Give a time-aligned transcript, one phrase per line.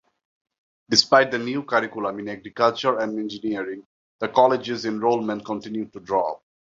[0.89, 3.85] Despite the new curriculum in agriculture and engineering,
[4.19, 6.43] the college's enrollment continued to drop.